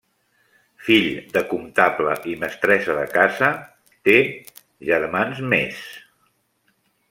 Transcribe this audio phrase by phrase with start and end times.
[0.85, 3.51] Fill de comptable i mestressa de casa,
[4.09, 4.17] té
[4.93, 5.87] germans més.